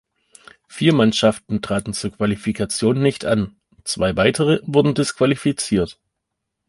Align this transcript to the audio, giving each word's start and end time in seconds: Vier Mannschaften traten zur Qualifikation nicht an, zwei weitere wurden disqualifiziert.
Vier 0.67 0.93
Mannschaften 0.95 1.61
traten 1.61 1.93
zur 1.93 2.09
Qualifikation 2.09 3.03
nicht 3.03 3.23
an, 3.23 3.55
zwei 3.83 4.15
weitere 4.15 4.59
wurden 4.63 4.95
disqualifiziert. 4.95 5.99